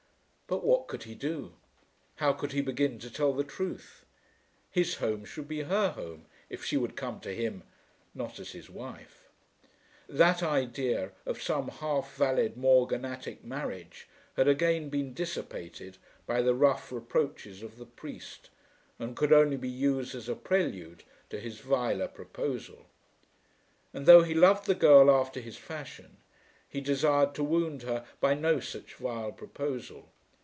[0.53, 1.53] But what could he do?
[2.15, 4.05] How could he begin to tell the truth?
[4.69, 7.63] His home should be her home, if she would come to him,
[8.13, 9.29] not as his wife.
[10.09, 16.91] That idea of some half valid morganatic marriage had again been dissipated by the rough
[16.91, 18.49] reproaches of the priest,
[18.99, 22.87] and could only be used as a prelude to his viler proposal.
[23.93, 26.17] And, though he loved the girl after his fashion,
[26.67, 30.09] he desired to wound her by no such vile proposal.